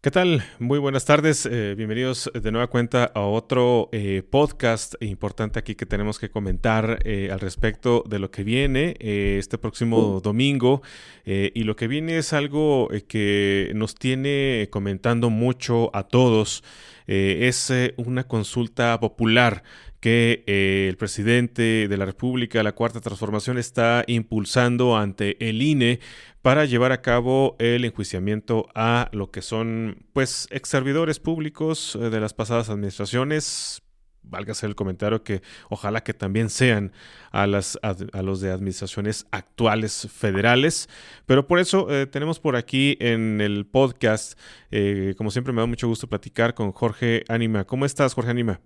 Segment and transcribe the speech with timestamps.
[0.00, 0.44] ¿Qué tal?
[0.60, 1.44] Muy buenas tardes.
[1.44, 7.00] Eh, bienvenidos de nueva cuenta a otro eh, podcast importante aquí que tenemos que comentar
[7.04, 10.82] eh, al respecto de lo que viene este próximo domingo.
[11.26, 16.62] y lo que viene es algo que nos tiene comentando mucho a todos.
[17.08, 19.64] es una consulta popular
[20.00, 26.00] que el presidente de la República, la Cuarta Transformación, está impulsando ante el INE
[26.42, 32.10] para llevar a cabo el enjuiciamiento a lo que son, pues, ex servidores públicos eh,
[32.10, 33.82] de las pasadas administraciones.
[34.22, 36.92] Valga el comentario que ojalá que también sean
[37.30, 37.78] a, las,
[38.12, 40.88] los de administraciones actuales federales.
[41.24, 44.38] Pero por eso eh, tenemos por aquí en el podcast,
[44.70, 47.64] eh, como siempre me da mucho gusto platicar con Jorge Anima.
[47.64, 48.60] ¿Cómo estás, Jorge Anima?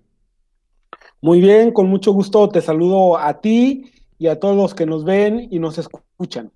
[1.22, 5.04] Muy bien, con mucho gusto te saludo a ti y a todos los que nos
[5.04, 6.50] ven y nos escuchan.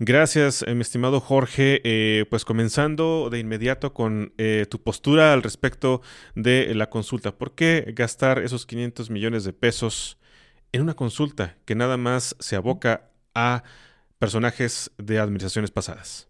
[0.00, 1.80] Gracias, eh, mi estimado Jorge.
[1.84, 6.00] Eh, pues comenzando de inmediato con eh, tu postura al respecto
[6.34, 7.38] de la consulta.
[7.38, 10.18] ¿Por qué gastar esos 500 millones de pesos
[10.72, 13.62] en una consulta que nada más se aboca a
[14.18, 16.28] personajes de administraciones pasadas?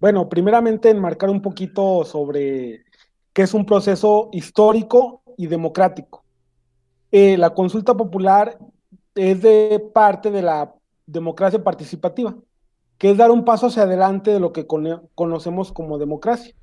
[0.00, 2.86] Bueno, primeramente enmarcar un poquito sobre
[3.34, 6.21] qué es un proceso histórico y democrático.
[7.12, 8.58] La consulta popular
[9.14, 10.74] es de parte de la
[11.06, 12.34] democracia participativa
[13.02, 16.54] que es dar un paso hacia adelante de lo que conocemos como democracia.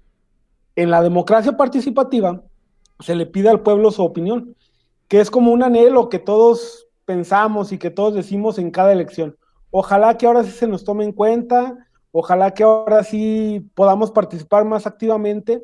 [0.78, 2.42] En la democracia participativa
[3.02, 4.56] se le pide al pueblo su opinión,
[5.10, 9.36] que es como un anhelo que todos pensamos y que todos decimos en cada elección.
[9.70, 11.76] Ojalá que ahora sí se nos tome en cuenta,
[12.14, 15.62] ojalá que ahora sí podamos participar más activamente.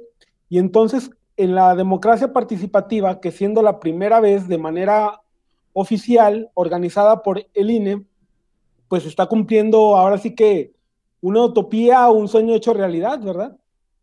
[0.49, 5.21] Y entonces, en la democracia participativa, que siendo la primera vez de manera
[5.73, 8.05] oficial, organizada por el INE,
[8.87, 10.73] pues está cumpliendo ahora sí que
[11.21, 13.57] una utopía o un sueño hecho realidad, ¿verdad?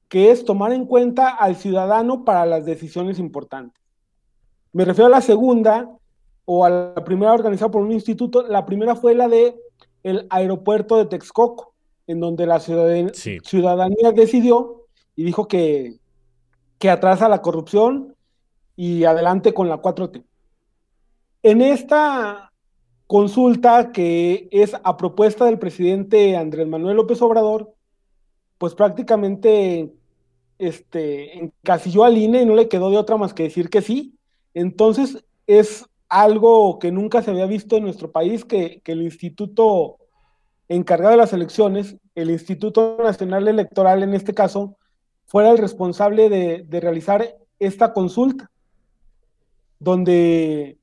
[0.08, 3.80] Que es tomar en cuenta al ciudadano para las decisiones importantes.
[4.72, 5.90] Me refiero a la segunda
[6.44, 8.42] o a la primera organizada por un instituto.
[8.42, 9.56] La primera fue la de
[10.02, 11.74] el aeropuerto de Texcoco,
[12.06, 15.98] en donde la ciudadanía, ciudadanía decidió y dijo que,
[16.82, 18.16] que atrasa la corrupción
[18.74, 20.24] y adelante con la 4T.
[21.44, 22.50] En esta
[23.06, 27.72] consulta que es a propuesta del presidente Andrés Manuel López Obrador,
[28.58, 29.92] pues prácticamente
[30.58, 34.18] este, encasilló al INE y no le quedó de otra más que decir que sí.
[34.52, 39.98] Entonces es algo que nunca se había visto en nuestro país, que, el instituto
[40.66, 44.78] encargado de las elecciones, el Instituto Nacional Electoral en este caso,
[45.32, 48.50] fuera el responsable de, de realizar esta consulta,
[49.78, 50.76] donde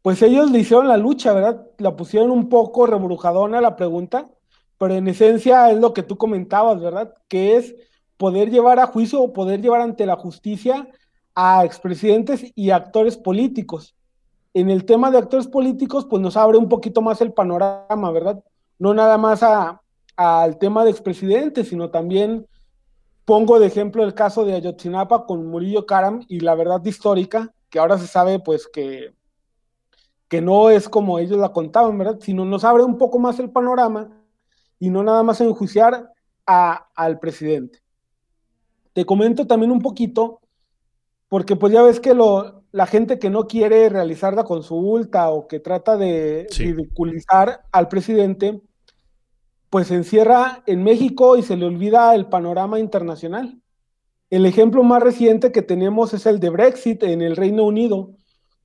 [0.00, 1.66] pues ellos le hicieron la lucha, ¿verdad?
[1.78, 4.30] La pusieron un poco rebrujadona la pregunta,
[4.78, 7.14] pero en esencia es lo que tú comentabas, ¿verdad?
[7.26, 7.74] Que es
[8.16, 10.86] poder llevar a juicio o poder llevar ante la justicia
[11.34, 13.96] a expresidentes y actores políticos.
[14.54, 18.40] En el tema de actores políticos, pues nos abre un poquito más el panorama, ¿verdad?
[18.78, 19.42] No nada más
[20.14, 22.46] al tema de expresidentes, sino también
[23.30, 27.78] pongo de ejemplo el caso de Ayotzinapa con Murillo Karam y la verdad histórica, que
[27.78, 29.14] ahora se sabe pues que
[30.26, 32.18] que no es como ellos la contaban, ¿verdad?
[32.20, 34.10] Sino nos abre un poco más el panorama
[34.80, 36.10] y no nada más enjuiciar
[36.44, 37.78] a, al presidente.
[38.94, 40.40] Te comento también un poquito,
[41.28, 45.46] porque pues ya ves que lo, la gente que no quiere realizar la consulta o
[45.46, 48.60] que trata de ridiculizar al presidente,
[49.70, 53.60] pues se encierra en México y se le olvida el panorama internacional.
[54.28, 58.10] El ejemplo más reciente que tenemos es el de Brexit en el Reino Unido,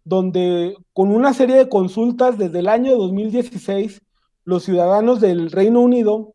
[0.03, 4.01] donde con una serie de consultas desde el año 2016,
[4.43, 6.33] los ciudadanos del Reino Unido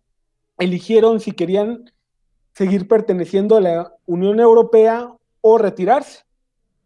[0.59, 1.91] eligieron si querían
[2.55, 6.25] seguir perteneciendo a la Unión Europea o retirarse.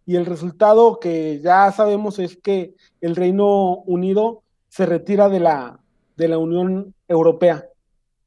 [0.07, 5.81] Y el resultado que ya sabemos es que el Reino Unido se retira de la,
[6.17, 7.67] de la Unión Europea.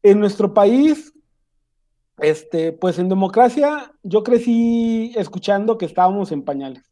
[0.09, 1.13] En nuestro país,
[2.19, 6.89] este, pues en democracia, yo crecí escuchando que estábamos en pañales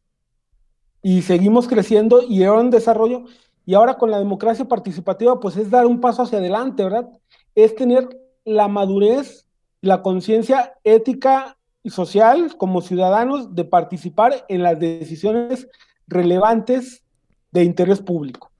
[1.00, 3.24] y seguimos creciendo y era un desarrollo.
[3.64, 7.08] Y ahora con la democracia participativa, pues es dar un paso hacia adelante, ¿verdad?
[7.54, 8.06] Es tener
[8.44, 9.46] la madurez,
[9.80, 15.68] la conciencia ética y social como ciudadanos de participar en las decisiones
[16.06, 17.02] relevantes
[17.50, 18.50] de interés público.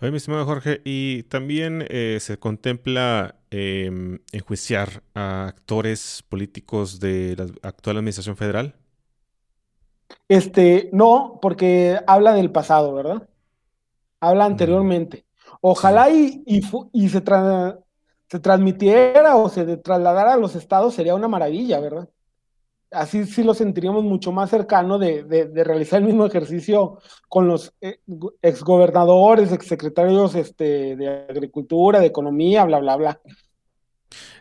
[0.00, 7.36] Oye, mi estimado Jorge, y también eh, se contempla em, enjuiciar a actores políticos de
[7.36, 8.74] la actual administración federal.
[10.28, 13.26] Este, no, porque habla del pasado, ¿verdad?
[14.20, 15.24] Habla anteriormente.
[15.62, 17.22] Ojalá y, y, se
[18.28, 22.08] se transmitiera o se trasladara a los estados sería una maravilla, ¿verdad?
[22.90, 25.24] Así sí lo sentiríamos mucho más cercano de,
[25.64, 26.98] realizar el mismo ejercicio
[27.28, 28.00] con los eh,
[28.42, 33.20] exgobernadores, exsecretarios este, de Agricultura, de Economía, bla, bla, bla.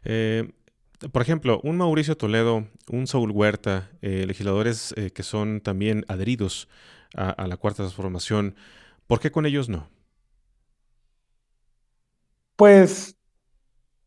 [0.06, 0.52] Eh,
[1.12, 6.70] por ejemplo, un Mauricio Toledo, un Saúl Huerta, eh, legisladores que son también adheridos
[7.16, 8.56] a, a la Cuarta Transformación,
[9.08, 9.90] ¿por qué con ellos no?
[12.56, 13.18] Pues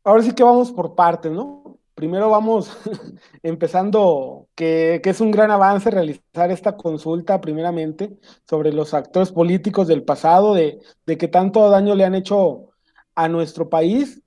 [0.04, 1.78] ahora sí que vamos por partes, ¿no?
[1.94, 2.70] Primero vamos
[3.42, 8.16] empezando que, es un gran avance realizar esta consulta primeramente
[8.48, 12.70] sobre los actores políticos del pasado, de, que tanto daño le han hecho
[13.16, 14.22] a nuestro país,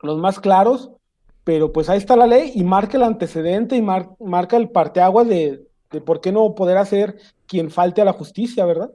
[0.00, 0.90] los más claros,
[1.44, 5.66] pero pues ahí está la ley y marca el antecedente y marca el parteaguas de,
[5.90, 7.16] de por qué no poder hacer
[7.46, 8.90] quien falte a la justicia, ¿verdad?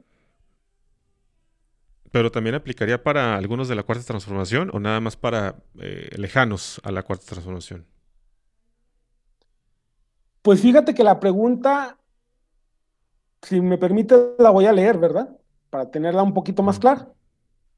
[2.10, 6.80] ¿Pero también aplicaría para algunos de la cuarta transformación o nada más para eh, lejanos
[6.84, 7.86] a la cuarta transformación?
[10.42, 11.98] Pues fíjate que la pregunta,
[13.42, 15.36] si me permite, la voy a leer, ¿verdad?
[15.68, 17.08] Para tenerla un poquito más clara.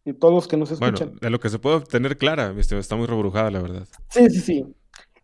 [0.05, 1.09] Y todos los que nos escuchan.
[1.09, 3.87] Bueno, de lo que se puede tener clara, está muy reburujada, la verdad.
[4.09, 4.67] Sí, sí, sí.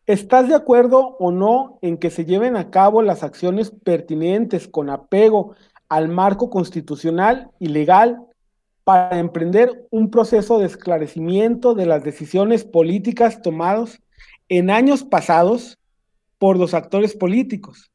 [0.06, 4.90] ¿Estás de acuerdo o no en que se lleven a cabo las acciones pertinentes con
[4.90, 5.56] apego
[5.88, 8.18] al marco constitucional y legal
[8.84, 14.00] para emprender un proceso de esclarecimiento de las decisiones políticas tomadas
[14.48, 15.78] en años pasados
[16.38, 17.90] por los actores políticos,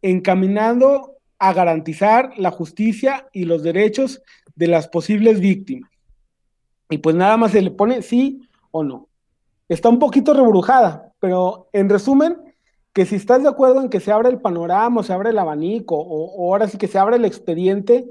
[0.00, 4.22] encaminando a garantizar la justicia y los derechos
[4.54, 5.90] de las posibles víctimas.
[6.92, 9.08] Y pues nada más se le pone sí o no.
[9.68, 12.36] Está un poquito rebrujada, pero en resumen,
[12.92, 15.96] que si estás de acuerdo en que se abra el panorama, se abre el abanico,
[15.96, 18.04] o, o ahora sí que se abre el expediente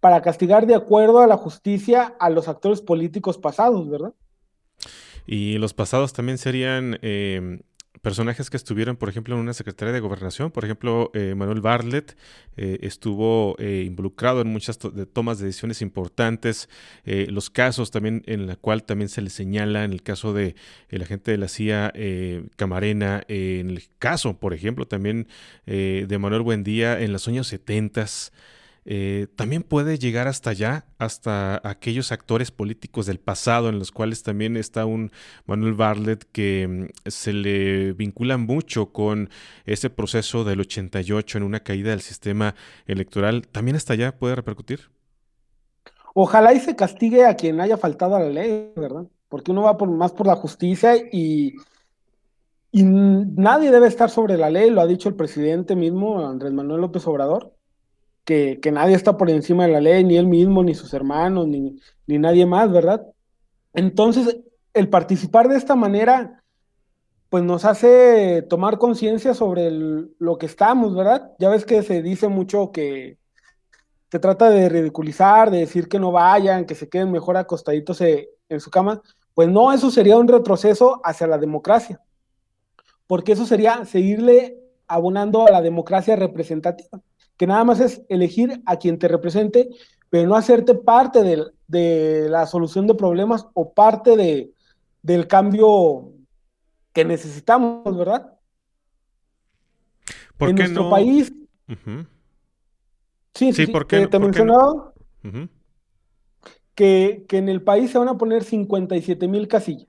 [0.00, 4.12] para castigar de acuerdo a la justicia a los actores políticos pasados, ¿verdad?
[5.26, 7.60] Y los pasados también serían em,
[8.04, 10.50] personajes que estuvieron, por ejemplo, en una secretaría de gobernación.
[10.50, 12.16] Por ejemplo, eh, Manuel Bartlett
[12.56, 14.78] eh, estuvo eh, involucrado en muchas
[15.12, 16.68] tomas de decisiones importantes.
[17.04, 20.54] los casos también en la cual también se le señala, en el caso de
[20.90, 21.92] el agente de la CIA
[22.56, 25.26] Camarena, en el caso, por ejemplo, también
[25.64, 28.06] de Manuel Buendía en los años 70
[28.86, 34.22] eh, también puede llegar hasta allá, hasta aquellos actores políticos del pasado, en los cuales
[34.22, 35.10] también está un
[35.46, 39.30] Manuel Bartlett que mm, se le vincula mucho con
[39.64, 42.54] ese proceso del 88 en una caída del sistema
[42.86, 43.46] electoral.
[43.48, 44.90] ¿También hasta allá puede repercutir?
[46.14, 49.06] Ojalá y se castigue a quien haya faltado a la ley, ¿verdad?
[49.28, 51.54] Porque uno va por, más por la justicia y,
[52.70, 56.82] y nadie debe estar sobre la ley, lo ha dicho el presidente mismo, Andrés Manuel
[56.82, 57.53] López Obrador
[58.24, 61.78] que, nadie está por encima de la ley, ni él mismo, ni sus hermanos, ni,
[62.06, 63.06] ni nadie más, ¿verdad?
[63.74, 64.38] Entonces,
[64.72, 66.42] el participar de esta manera,
[67.28, 71.32] pues nos hace tomar conciencia sobre lo que estamos, ¿verdad?
[71.38, 73.18] Ya ves que se dice mucho que
[74.10, 78.30] se trata de ridiculizar, de decir que no vayan, que se queden mejor acostaditos eh,
[78.48, 79.02] en su cama.
[79.34, 82.00] Pues no, eso sería un retroceso hacia la democracia,
[83.06, 84.56] porque eso sería seguirle
[84.86, 87.02] abonando a la democracia representativa
[87.36, 89.68] que nada más es elegir a quien te represente,
[90.10, 94.52] pero no hacerte parte de, la solución de problemas o parte de,
[95.02, 96.12] del cambio
[96.92, 98.34] que necesitamos, ¿verdad?
[100.38, 101.32] en nuestro país.
[103.34, 104.92] Sí, sí, porque te mencionaba
[106.74, 109.88] que, que, en el país se van a poner 57 mil casillas.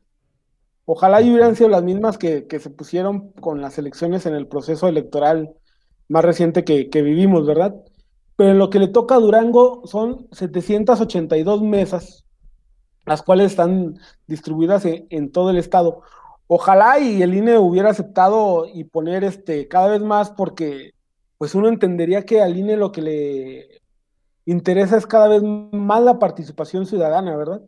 [0.86, 4.48] Ojalá y hubieran sido las mismas que, que, se pusieron con las elecciones en el
[4.48, 5.56] proceso electoral
[6.08, 7.76] más reciente que, vivimos, ¿verdad?
[8.36, 12.26] Pero en lo que le toca a Durango son 782 mesas,
[13.06, 13.98] las cuales están
[14.28, 16.02] distribuidas en, todo el estado.
[16.48, 20.92] Ojalá y el INE hubiera aceptado y poner este cada vez más, porque
[21.38, 23.82] pues uno entendería que al INE lo que le
[24.46, 27.62] interesa es cada vez más la participación ciudadana, ¿verdad?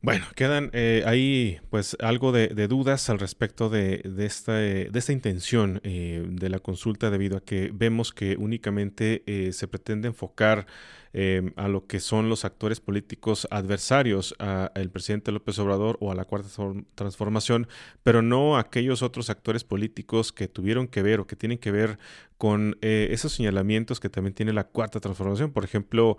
[0.00, 5.80] Bueno, quedan eh, ahí pues algo de, dudas al respecto de, esta, de esta, intención
[5.82, 10.66] eh, de la consulta debido a que vemos que únicamente eh, se pretende enfocar
[11.14, 16.14] Em, a lo que son los actores políticos adversarios al presidente López Obrador o a
[16.14, 16.48] la cuarta
[16.94, 17.66] transformación,
[18.02, 21.98] pero no aquellos otros actores políticos que tuvieron que ver o que tienen que ver
[22.36, 25.50] con eh, esos señalamientos que también tiene la cuarta transformación.
[25.50, 26.18] Por ejemplo,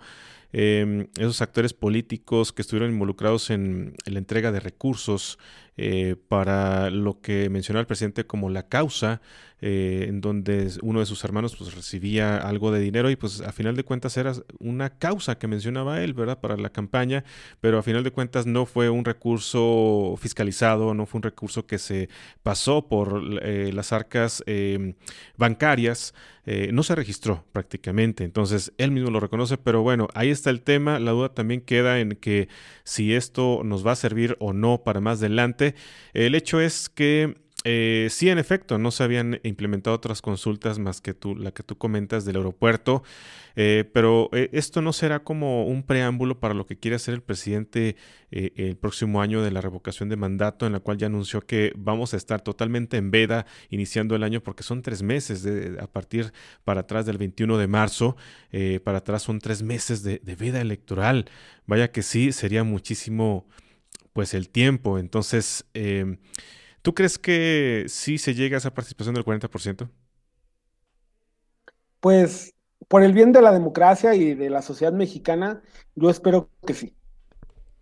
[0.52, 5.38] em, esos actores políticos que estuvieron involucrados en, la entrega de recursos
[5.82, 9.22] eh, para lo que mencionó el presidente como la causa,
[9.62, 13.52] eh, en donde uno de sus hermanos pues recibía algo de dinero y pues a
[13.52, 16.40] final de cuentas era una causa que mencionaba él, ¿verdad?
[16.40, 17.24] Para la campaña,
[17.60, 21.78] pero a final de cuentas no fue un recurso fiscalizado, no fue un recurso que
[21.78, 22.08] se
[22.42, 24.94] pasó por eh, las arcas em,
[25.36, 26.14] bancarias,
[26.46, 30.62] eh, no se registró prácticamente, entonces él mismo lo reconoce, pero bueno, ahí está el
[30.62, 32.48] tema, la duda también queda en que
[32.84, 35.69] si esto nos va a servir o no para más adelante.
[36.12, 37.34] El hecho es que
[37.64, 41.62] eh, sí, en efecto, no se habían implementado otras consultas más que tú, la que
[41.62, 43.02] tú comentas del aeropuerto,
[43.54, 47.22] eh, pero eh, esto no será como un preámbulo para lo que quiere hacer el
[47.22, 47.96] presidente
[48.30, 52.14] el próximo año de la revocación de mandato, en la cual ya anunció que vamos
[52.14, 55.44] a estar totalmente en veda iniciando el año, porque son tres meses
[55.80, 58.16] a partir para atrás del 21 de marzo,
[58.84, 61.24] para atrás son tres meses de, de veda electoral.
[61.66, 63.48] Vaya que sí, sería muchísimo
[64.12, 64.98] pues el tiempo.
[64.98, 66.18] Entonces, em,
[66.82, 69.90] ¿Tú crees que sí se llega a esa participación del 40%?
[72.00, 72.54] Pues
[72.88, 75.62] por el bien de la democracia y de la sociedad mexicana,
[75.94, 76.94] yo espero que sí.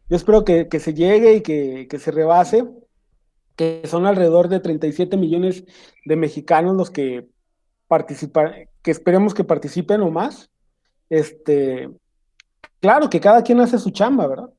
[0.09, 2.67] Yo espero que, se llegue y que, se rebase,
[3.55, 5.65] que son alrededor de 37 millones
[6.05, 7.29] de mexicanos los que
[7.87, 10.51] participan, que esperemos que participen o más.
[11.09, 11.89] Este,
[12.81, 14.51] claro que cada quien hace su chamba, ¿verdad?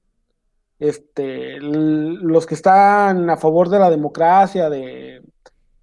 [0.80, 5.22] Este, los que están a favor de la democracia, de,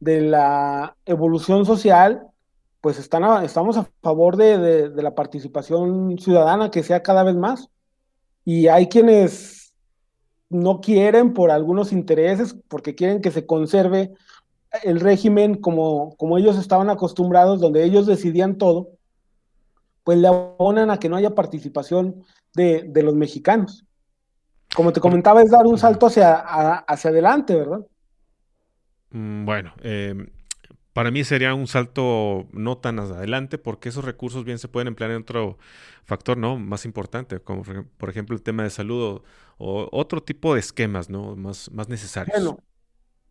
[0.01, 2.27] la evolución social,
[2.81, 7.69] pues están estamos a favor de, la participación ciudadana que sea cada vez más.
[8.45, 9.75] Y hay quienes
[10.49, 14.13] no quieren por algunos intereses, porque quieren que se conserve
[14.83, 18.91] el régimen como, como ellos estaban acostumbrados, donde ellos decidían todo,
[20.05, 22.25] pues le abonan a que no haya participación
[22.55, 23.86] de los mexicanos
[24.77, 27.81] como te comentaba, es dar un salto hacia, hacia adelante, ¿verdad?
[29.11, 30.29] Mm, bueno, em,
[30.93, 35.13] para mí sería un salto no tan adelante porque esos recursos bien se pueden emplear
[35.13, 35.57] en otro
[36.05, 36.59] factor, ¿no?
[36.59, 37.63] Más importante, como
[37.97, 39.23] por ejemplo el tema de salud
[39.57, 41.35] o, otro tipo de esquemas, ¿no?
[41.37, 42.37] Más, más necesarios.
[42.37, 42.59] Bueno,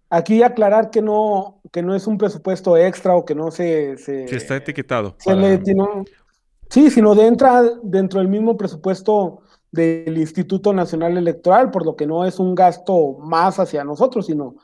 [0.09, 3.97] aquí aclarar que no, que no es un presupuesto extra o que no se...
[3.97, 5.15] se está etiquetado.
[6.71, 9.43] sí, sino de entra dentro del mismo presupuesto
[9.75, 14.55] del Instituto Nacional Electoral, por lo que no es un gasto más hacia nosotros, sino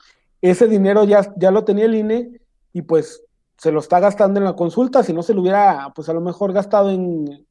[0.42, 2.42] ese dinero ya, ya lo tenía el INE
[2.74, 3.24] y pues
[3.58, 6.22] se lo está gastando en la consulta, si no se lo hubiera pues a lo
[6.22, 7.46] mejor gastado en,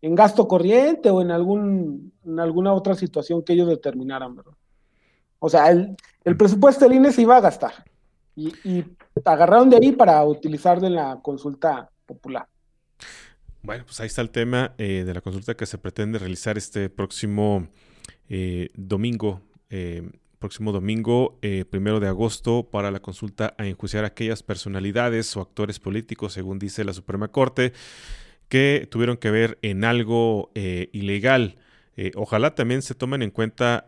[0.00, 4.52] en gasto corriente o en, algún, en alguna otra situación que ellos determinaran, ¿verdad?
[5.40, 7.72] O sea, el, el presupuesto del INE se iba a gastar
[8.36, 8.84] y, y
[9.24, 12.46] agarraron de ahí para utilizarlo en la consulta popular.
[13.62, 16.88] Bueno, pues ahí está el tema eh, de la consulta que se pretende realizar este
[16.88, 17.68] próximo
[18.28, 19.42] eh, domingo.
[19.68, 21.38] Eh, próximo domingo,
[21.68, 26.82] primero de agosto, para la consulta a enjuiciar aquellas personalidades o actores políticos, según dice
[26.82, 27.74] la Suprema Corte,
[28.48, 31.58] que tuvieron que ver en algo ilegal.
[32.14, 33.86] ojalá también se tomen en cuenta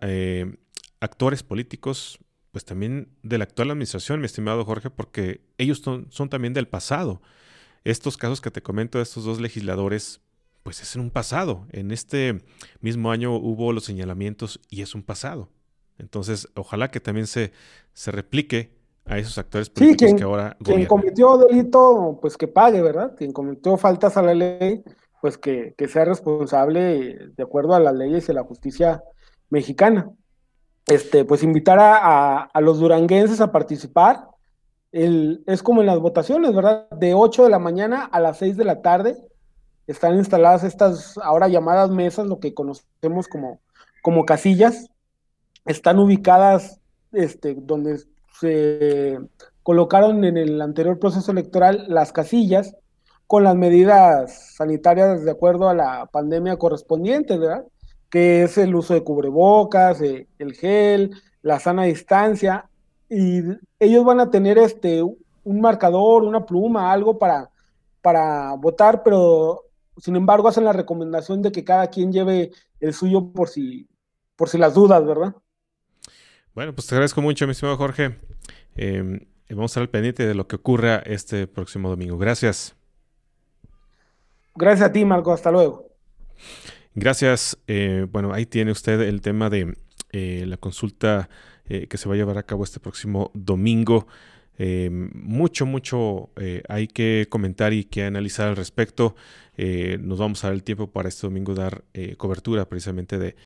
[1.00, 2.18] actores políticos,
[2.50, 7.22] pues también de la actual administración, mi estimado Jorge, porque ellos son también del pasado.
[7.84, 10.20] Estos casos que te comento de estos dos legisladores,
[10.62, 11.66] pues es en un pasado.
[11.70, 12.42] En este
[12.80, 15.48] mismo año hubo los señalamientos y es un pasado.
[15.98, 17.52] Entonces, ojalá que también se,
[17.92, 18.72] se replique
[19.04, 23.14] a esos actores políticos que ahora Quien cometió delito, pues que pague, ¿verdad?
[23.16, 24.84] Quien cometió faltas a la ley,
[25.20, 29.02] pues que, sea responsable de acuerdo a las leyes y la justicia
[29.50, 30.10] mexicana.
[30.86, 34.28] Este, pues invitar a, a los duranguenses a participar,
[34.92, 36.88] es como en las votaciones, ¿verdad?
[36.90, 39.16] De 8 de la mañana a las 6 de la tarde
[39.86, 43.60] están instaladas estas ahora llamadas mesas, lo que conocemos como,
[44.02, 44.88] como casillas.
[45.64, 46.80] Están ubicadas
[47.12, 48.00] este, donde
[48.40, 49.18] se
[49.62, 52.76] colocaron en el anterior proceso electoral las casillas
[53.26, 57.64] con las medidas sanitarias de acuerdo a la pandemia correspondiente, ¿verdad?
[58.10, 62.68] Que es el uso de cubrebocas, eh, el gel, la sana distancia,
[63.14, 63.42] y
[63.78, 67.50] ellos van a tener este un marcador, una pluma, algo para,
[68.00, 69.64] para votar, pero
[69.98, 73.86] sin embargo hacen la recomendación de que cada quien lleve el suyo por si,
[74.34, 75.34] por si las dudas, ¿verdad?
[76.54, 78.18] Bueno, pues te agradezco mucho, mi estimado Jorge.
[78.76, 82.16] Em, vamos a estar al pendiente de lo que ocurra este próximo domingo.
[82.16, 82.74] Gracias.
[84.54, 85.32] Gracias a ti, Marco.
[85.32, 85.86] Hasta luego.
[86.94, 87.58] Gracias.
[87.66, 89.76] Eh, bueno, ahí tiene usted el tema de
[90.12, 91.28] eh, la consulta
[91.72, 94.06] eh, que se va a llevar a cabo este próximo domingo.
[94.58, 99.14] Eh, mucho, mucho eh, hay que comentar y que analizar al respecto.
[99.56, 101.84] nos vamos a dar el tiempo para este domingo dar
[102.18, 103.36] cobertura precisamente de